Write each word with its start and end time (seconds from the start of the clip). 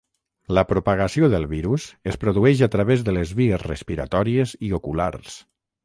La 0.57 0.61
propagació 0.69 1.29
del 1.33 1.45
virus 1.51 1.85
es 2.13 2.17
produeix 2.25 2.65
a 2.67 2.71
través 2.79 3.07
de 3.11 3.17
les 3.21 3.37
vies 3.43 3.65
respiratòries 3.69 4.59
i 4.71 4.77
oculars. 4.81 5.43